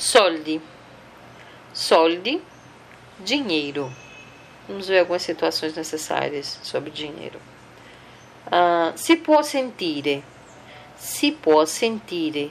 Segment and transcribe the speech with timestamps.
[0.00, 0.58] Soldi.
[1.74, 2.40] Soldi,
[3.18, 3.92] dinheiro.
[4.66, 7.38] Vamos ver algumas situações necessárias sobre dinheiro.
[8.46, 10.24] Uh, si può sentire.
[10.96, 12.50] Si può sentire.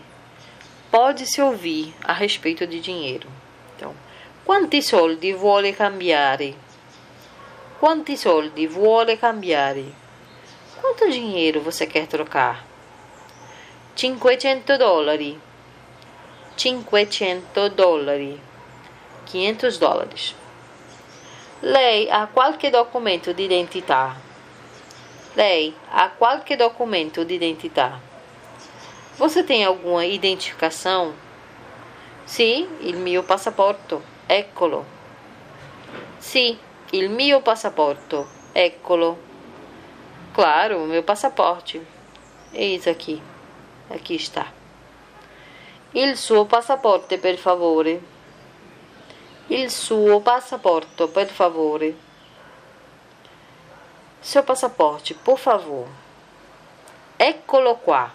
[0.92, 3.28] Pode-se ouvir a respeito de dinheiro.
[3.76, 3.96] Então,
[4.46, 6.56] quanti soldi vuole cambiare?
[7.80, 9.92] Quanti soldi vuole cambiare?
[10.80, 12.64] Quanto dinheiro você quer trocar?
[13.96, 15.49] 500 dollari.
[16.60, 18.38] 500 dollari,
[19.24, 20.36] 500 dólares.
[21.62, 24.14] Lei ha qualche documento di identità.
[25.36, 27.98] Lei ha qualche documento di identità.
[29.18, 31.14] Você tem alguma identificação?
[32.26, 34.04] Sì, il mio passaporto.
[34.28, 34.86] Eccolo.
[36.18, 36.58] Sì,
[36.92, 38.28] il mio passaporto.
[38.52, 39.18] Eccolo.
[40.34, 41.82] Claro, o meu passaporte.
[42.52, 43.22] Eis aqui.
[43.90, 44.59] Aqui está.
[45.94, 48.00] Il suo passaporto, per favore.
[49.48, 51.98] Il suo passaporto, per favore.
[54.20, 55.88] Seu passaporte, por favor.
[57.18, 58.12] Eccolo qua.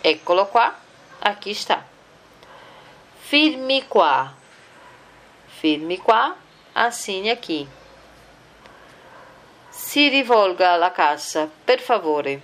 [0.00, 0.74] Eccolo qua.
[1.20, 1.84] Aqui está.
[3.20, 4.34] Firme qua.
[5.46, 6.34] Firme qua.
[6.72, 7.68] Assine aqui.
[9.68, 12.42] Si rivolga alla cassa, per favore.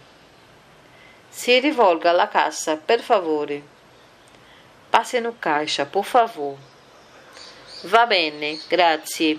[1.28, 3.74] Si rivolga alla cassa, per favore.
[4.96, 6.56] Passe no caixa, por favor.
[7.84, 9.38] Va bene, grazie.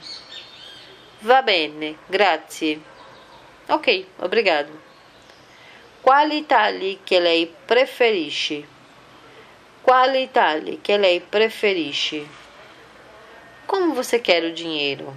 [1.22, 2.80] Va bene, grazie.
[3.68, 4.70] Ok, obrigado.
[6.00, 8.68] Quali tagli che lei preferisce?
[9.82, 12.24] Quali tagli che lei preferisce?
[13.66, 15.12] Como você quer o dinheiro?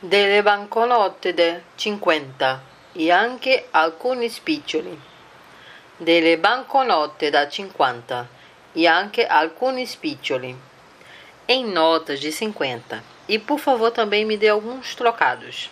[0.00, 4.98] Delle banconote de 50 e anche alcuni spiccioli,
[5.98, 8.28] delle banconote da 50
[8.74, 10.56] e anche alcuni spiccioli,
[11.46, 13.02] em notas de 50.
[13.28, 15.70] E por favor também me dê alguns trocados.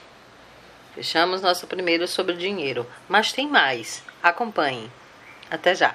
[0.94, 4.02] Fechamos nosso primeiro sobre dinheiro, mas tem mais.
[4.22, 4.90] Acompanhe.
[5.50, 5.94] Até já.